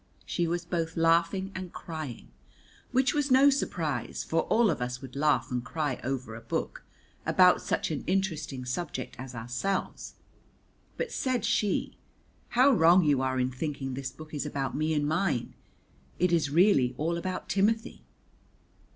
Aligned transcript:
She 0.25 0.47
was 0.47 0.65
both 0.65 0.97
laughing 0.97 1.51
and 1.53 1.71
crying, 1.71 2.29
which 2.91 3.13
was 3.13 3.29
no 3.29 3.51
surprise, 3.51 4.23
for 4.23 4.41
all 4.49 4.71
of 4.71 4.81
us 4.81 4.99
would 4.99 5.15
laugh 5.15 5.51
and 5.51 5.63
cry 5.63 5.99
over 6.03 6.33
a 6.33 6.41
book 6.41 6.83
about 7.23 7.61
such 7.61 7.91
an 7.91 8.03
interesting 8.07 8.65
subject 8.65 9.15
as 9.19 9.35
ourselves, 9.35 10.15
but 10.97 11.11
said 11.11 11.45
she, 11.45 11.97
"How 12.49 12.71
wrong 12.71 13.03
you 13.03 13.21
are 13.21 13.39
in 13.39 13.51
thinking 13.51 13.93
this 13.93 14.11
book 14.11 14.33
is 14.33 14.43
about 14.43 14.75
me 14.75 14.95
and 14.95 15.07
mine, 15.07 15.53
it 16.17 16.33
is 16.33 16.49
really 16.49 16.95
all 16.97 17.15
about 17.15 17.47
Timothy." 17.47 18.01